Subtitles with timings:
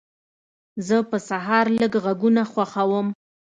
[0.87, 3.07] زه په سهار لږ غږونه خوښوم.